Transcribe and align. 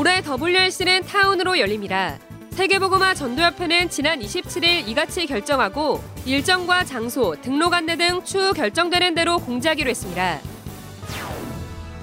올해 0.00 0.22
WRC는 0.22 1.02
타운으로 1.02 1.58
열립니다. 1.58 2.18
세계보고마 2.52 3.12
전도협회는 3.12 3.90
지난 3.90 4.18
27일 4.20 4.88
이같이 4.88 5.26
결정하고 5.26 6.02
일정과 6.24 6.84
장소, 6.84 7.36
등록 7.42 7.74
안내 7.74 7.96
등 7.96 8.24
추후 8.24 8.54
결정되는 8.54 9.14
대로 9.14 9.38
공지하기로 9.40 9.90
했습니다. 9.90 10.38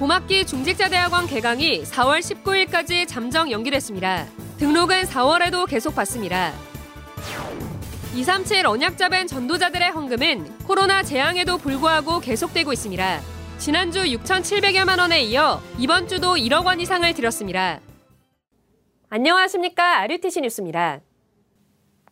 봄학기 0.00 0.44
중직자대학원 0.44 1.28
개강이 1.28 1.84
4월 1.84 2.18
19일까지 2.18 3.06
잠정 3.06 3.52
연기됐습니다. 3.52 4.26
등록은 4.58 5.04
4월에도 5.04 5.68
계속 5.68 5.94
받습니다. 5.94 6.52
237 8.16 8.66
언약자벤 8.66 9.28
전도자들의 9.28 9.92
헌금은 9.92 10.58
코로나 10.64 11.04
재앙에도 11.04 11.58
불구하고 11.58 12.18
계속되고 12.18 12.72
있습니다. 12.72 13.33
지난주 13.58 14.00
6,700여만 14.00 14.98
원에 14.98 15.22
이어 15.22 15.60
이번 15.78 16.06
주도 16.06 16.34
1억 16.34 16.66
원 16.66 16.80
이상을 16.80 17.12
들였습니다. 17.14 17.80
안녕하십니까. 19.08 20.00
RUTC 20.00 20.40
뉴스입니다. 20.42 21.00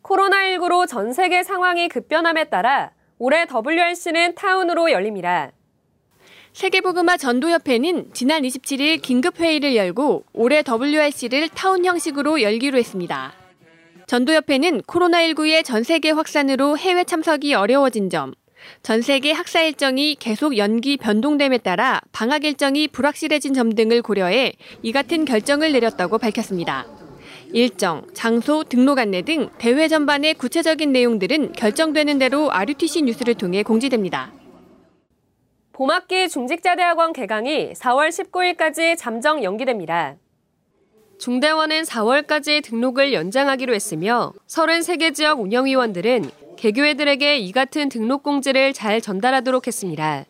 코로나19로 0.03 0.87
전 0.89 1.13
세계 1.13 1.43
상황이 1.43 1.89
급변함에 1.89 2.45
따라 2.45 2.93
올해 3.19 3.47
WRC는 3.47 4.35
타운으로 4.35 4.91
열립니다. 4.93 5.53
세계보그마 6.53 7.17
전도협회는 7.17 8.11
지난 8.13 8.43
27일 8.43 9.01
긴급회의를 9.03 9.75
열고 9.75 10.25
올해 10.33 10.63
WRC를 10.67 11.49
타운 11.51 11.85
형식으로 11.85 12.43
열기로 12.43 12.79
했습니다. 12.79 13.33
전도협회는 14.07 14.83
코로나19의 14.83 15.65
전 15.65 15.83
세계 15.83 16.11
확산으로 16.11 16.77
해외 16.77 17.05
참석이 17.05 17.55
어려워진 17.55 18.11
점, 18.11 18.35
전 18.83 19.03
세계 19.03 19.33
학사 19.33 19.63
일정이 19.63 20.17
계속 20.19 20.57
연기 20.57 20.97
변동됨에 20.97 21.59
따라 21.59 22.01
방학 22.13 22.45
일정이 22.45 22.89
불확실해진 22.89 23.55
점 23.55 23.73
등을 23.75 24.03
고려해 24.03 24.53
이 24.83 24.93
같은 24.93 25.25
결정을 25.25 25.73
내렸다고 25.73 26.19
밝혔습니다. 26.19 26.87
일정, 27.53 28.07
장소, 28.15 28.65
등록 28.65 28.99
안내 28.99 29.23
등 29.23 29.51
대회 29.59 29.87
전반의 29.87 30.35
구체적인 30.35 30.91
내용들은 30.93 31.53
결정되는 31.53 32.19
대로 32.19 32.51
RUTC 32.51 33.03
뉴스를 33.03 33.35
통해 33.35 33.63
공지됩니다. 33.63 34.33
봄학기 35.73 36.29
중직자대학원 36.29 37.13
개강이 37.13 37.73
4월 37.73 38.09
19일까지 38.09 38.97
잠정 38.97 39.43
연기됩니다. 39.43 40.17
중대원은 41.19 41.83
4월까지 41.83 42.65
등록을 42.65 43.13
연장하기로 43.13 43.75
했으며 43.75 44.33
33개 44.49 45.15
지역 45.15 45.41
운영위원들은 45.41 46.31
개교회들에게 46.63 47.39
이 47.39 47.51
같은 47.51 47.89
등록 47.89 48.23
공지를 48.23 48.73
잘 48.73 49.01
전달하도록 49.01 49.67
했습니다. 49.67 50.25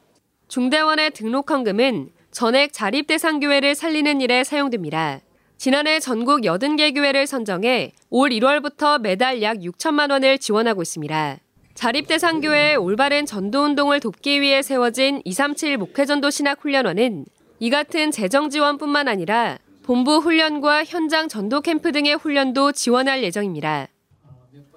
중대원의 0.49 1.11
등록 1.11 1.51
헌금은 1.51 2.09
전액 2.31 2.73
자립 2.73 3.07
대상 3.07 3.39
교회를 3.39 3.75
살리는 3.75 4.19
일에 4.23 4.43
사용됩니다. 4.43 5.21
지난해 5.59 6.01
전국 6.01 6.41
80개 6.41 6.95
교회를 6.95 7.27
선정해 7.27 7.93
올 8.09 8.31
1월부터 8.31 8.99
매달 9.03 9.43
약 9.43 9.59
6천만 9.59 10.11
원을 10.11 10.39
지원하고 10.39 10.81
있습니다. 10.81 11.37
자립 11.75 12.07
대상 12.07 12.41
교회의 12.41 12.77
올바른 12.77 13.27
전도 13.27 13.65
운동을 13.65 14.01
돕기 14.01 14.41
위해 14.41 14.63
세워진 14.63 15.21
237 15.27 15.77
목회전도 15.77 16.31
신학 16.31 16.63
훈련원은 16.63 17.27
이 17.59 17.69
같은 17.69 18.11
재정 18.11 18.49
지원뿐만 18.49 19.07
아니라 19.07 19.59
본부 19.83 20.17
훈련과 20.17 20.85
현장 20.85 21.29
전도 21.29 21.61
캠프 21.61 21.93
등의 21.93 22.15
훈련도 22.15 22.73
지원할 22.73 23.23
예정입니다. 23.23 23.89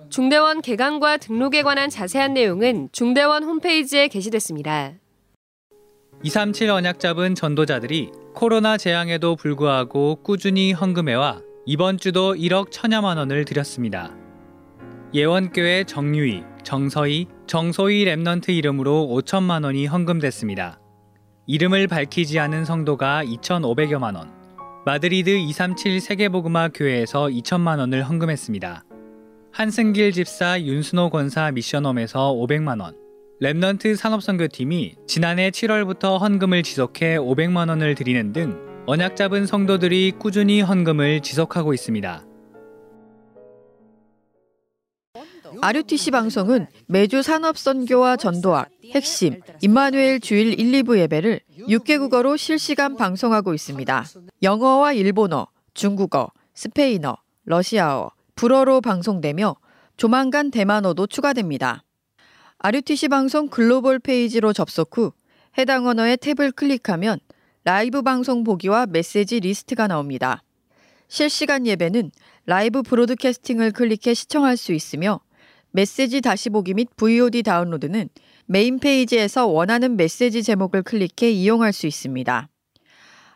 중대원 0.10 0.62
개강과 0.62 1.18
등록에 1.18 1.64
관한 1.64 1.90
자세한 1.90 2.34
내용은 2.34 2.90
중대원 2.92 3.44
홈페이지에 3.44 4.08
게시됐습니다. 4.08 4.94
237 6.24 6.70
언약 6.70 7.00
잡은 7.00 7.36
전도자들이 7.36 8.12
코로나 8.34 8.78
재앙에도 8.78 9.36
불구하고 9.36 10.18
꾸준히 10.24 10.74
헌금해와 10.74 11.42
이번 11.66 11.98
주도 11.98 12.34
1억 12.34 12.72
천여만 12.72 13.18
원을 13.18 13.46
드렸습니다. 13.46 14.12
예원교회 15.14 15.86
정유희, 15.86 16.44
정서희, 16.64 17.28
정소희 17.48 18.06
Remnant 18.06 18.50
이름으로 18.50 19.08
5천만 19.08 19.64
원이 19.64 19.86
헌금됐습니다. 19.86 20.80
이름을 21.48 21.88
밝히지 21.88 22.40
않은 22.40 22.66
성도가 22.66 23.24
2,500여만 23.24 24.16
원, 24.16 24.34
마드리드 24.86 25.30
237 25.30 26.00
세계복음화 26.00 26.70
교회에서 26.70 27.28
2천만 27.28 27.80
원을 27.80 28.04
헌금했습니다. 28.04 28.84
한승길 29.56 30.12
집사 30.12 30.60
윤순호 30.60 31.12
권사 31.12 31.50
mission 31.50 31.89
home에서 31.89 32.34
500만 32.34 32.82
원, 32.82 32.94
Remnant 33.42 33.96
산업선교팀이 33.96 34.96
지난해 35.08 35.50
7월부터 35.50 36.20
헌금을 36.20 36.62
지속해 36.62 37.18
500만 37.18 37.70
원을 37.70 37.96
드리는 37.96 38.34
등 38.34 38.60
언약 38.86 39.16
잡은 39.16 39.46
성도들이 39.46 40.12
꾸준히 40.20 40.60
헌금을 40.60 41.22
지속하고 41.22 41.74
있습니다. 41.74 42.26
RUTC 45.62 46.12
방송은 46.12 46.68
매주 46.90 47.22
산업선교와 47.22 48.18
전도학, 48.18 48.68
핵심, 48.92 49.40
임마누엘 49.62 50.20
주일 50.20 50.60
1, 50.60 50.84
2부 50.84 51.00
예배를 51.00 51.40
6개국어로 51.60 52.38
실시간 52.38 52.98
방송하고 52.98 53.54
있습니다. 53.54 54.06
영어와 54.44 54.92
일본어, 54.92 55.48
중국어, 55.74 56.34
스페인어, 56.56 57.16
러시아어, 57.46 58.15
불어로 58.36 58.82
방송되며 58.82 59.56
조만간 59.98 60.52
대만어도 60.52 61.08
추가됩니다. 61.08 61.84
RUTC 62.60 63.08
방송 63.08 63.48
글로벌 63.48 64.00
페이지로 64.00 64.54
접속 64.54 64.98
후 64.98 65.14
해당 65.58 65.88
언어의 65.88 66.18
탭을 66.18 66.56
클릭하면 66.56 67.20
라이브 67.64 68.02
방송 68.02 68.44
보기와 68.44 68.86
메시지 68.86 69.40
리스트가 69.40 69.88
나옵니다. 69.88 70.44
실시간 71.08 71.66
예배는 71.66 72.12
live 72.46 72.82
broadcasting을 72.84 73.72
클릭해 73.72 74.14
시청할 74.14 74.58
수 74.58 74.74
있으며 74.74 75.22
메시지 75.72 76.22
다시 76.22 76.50
보기 76.50 76.74
및 76.74 76.90
VOD 76.96 77.44
다운로드는 77.44 78.10
메인 78.48 78.80
페이지에서 78.80 79.48
원하는 79.48 79.98
메시지 79.98 80.44
제목을 80.44 80.84
클릭해 80.84 81.32
이용할 81.32 81.74
수 81.74 81.88
있습니다. 81.88 82.50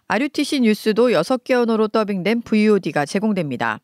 RUTC 0.08 0.62
뉴스도 0.62 1.10
6개 1.10 1.54
언어로 1.54 1.88
더빙된 1.88 2.42
VOD가 2.42 3.06
제공됩니다. 3.06 3.80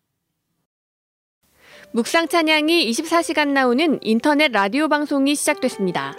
묵상 1.96 2.28
찬양이 2.28 2.92
24시간 2.92 3.54
나오는 3.54 3.98
인터넷 4.02 4.52
라디오 4.52 4.90
방송이 4.90 5.34
시작됐습니다. 5.34 6.14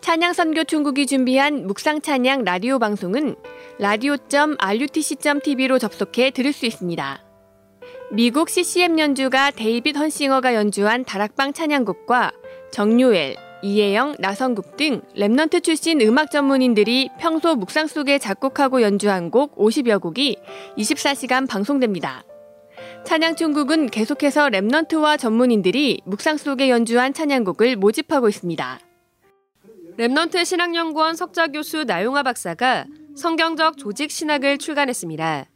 찬양 0.00 0.32
선교 0.32 0.64
중국이 0.64 1.06
준비한 1.06 1.66
묵상 1.66 2.00
찬양 2.00 2.44
라디오 2.44 2.78
방송은 2.78 3.36
radio.rutc.tv로 3.78 5.78
접속해 5.78 6.30
들을 6.30 6.54
수 6.54 6.64
있습니다. 6.64 7.22
미국 8.12 8.48
CCM 8.48 8.98
연주가 8.98 9.50
데이빗 9.50 9.94
헌싱어가 9.94 10.54
연주한 10.54 11.04
다락방 11.04 11.52
찬양곡과 11.52 12.32
정요엘, 12.72 13.36
이혜영, 13.62 14.16
나성국 14.20 14.78
등 14.78 15.02
Remnant 15.18 15.62
출신 15.62 16.00
음악 16.00 16.30
전문인들이 16.30 17.10
평소 17.20 17.56
묵상 17.56 17.88
속에 17.88 18.18
작곡하고 18.18 18.80
연주한 18.80 19.30
곡 19.30 19.54
50여 19.58 20.00
곡이 20.00 20.38
24시간 20.78 21.46
방송됩니다. 21.46 22.24
찬양중국은 23.04 23.90
계속해서 23.90 24.48
Remnant와 24.48 25.18
전문인들이 25.18 26.00
묵상 26.04 26.38
속에 26.38 26.70
연주한 26.70 27.12
찬양곡을 27.12 27.76
모집하고 27.76 28.28
있습니다. 28.28 28.80
Remnant 29.98 30.44
신학연구원 30.44 31.14
석좌 31.14 31.48
교수 31.48 31.84
나용화 31.84 32.22
박사가 32.22 32.86
성경적 33.14 33.76
조직 33.76 34.10
신학을 34.10 34.58
출간했습니다. 34.58 35.46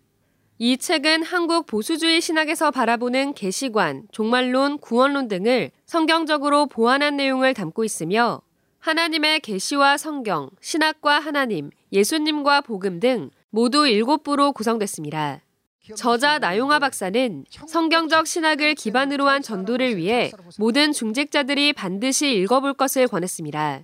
이 0.59 0.77
책은 0.77 1.23
한국 1.23 1.67
보수주의 1.67 2.21
신학에서 2.21 2.71
바라보는 2.71 3.33
계시관, 3.33 4.09
종말론, 4.13 4.79
구원론 4.79 5.29
등을 5.29 5.71
성경적으로 5.87 6.67
보완한 6.67 7.17
내용을 7.17 7.55
담고 7.55 7.85
있으며 7.85 8.43
하나님의 8.81 9.41
계시와 9.41 9.97
성경, 9.97 10.51
신학과 10.61 11.19
하나님, 11.19 11.71
예수님과 11.93 12.61
복음 12.61 13.01
등 13.01 13.31
모두 13.51 13.85
7부로 13.85 14.53
구성됐습니다. 14.53 15.41
저자 15.97 16.39
나용화 16.39 16.79
박사는 16.79 17.45
성경적 17.67 18.27
신학을 18.27 18.75
기반으로 18.75 19.29
한 19.29 19.43
전도를 19.43 19.97
위해 19.97 20.31
모든 20.59 20.93
중직자들이 20.93 21.73
반드시 21.73 22.33
읽어볼 22.35 22.75
것을 22.75 23.09
권했습니다. 23.09 23.81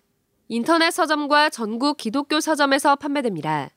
인터넷 0.48 0.90
서점과 0.90 1.50
전국 1.50 1.96
기독교 1.96 2.40
서점에서 2.40 2.96
판매됩니다. 2.96 3.70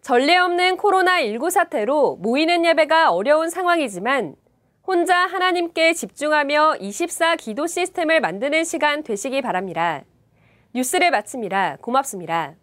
전례 0.00 0.36
없는 0.36 0.76
코로나19 0.76 1.50
사태로 1.50 2.16
모이는 2.16 2.64
예배가 2.64 3.12
어려운 3.12 3.50
상황이지만 3.50 4.36
혼자 4.84 5.16
하나님께 5.16 5.94
집중하며 5.94 6.76
24 6.80 7.36
기도 7.36 7.66
시스템을 7.66 8.20
만드는 8.20 8.64
시간 8.64 9.02
되시기 9.02 9.42
바랍니다. 9.42 10.02
뉴스를 10.74 11.10
마칩니다. 11.10 11.76
고맙습니다. 11.80 12.54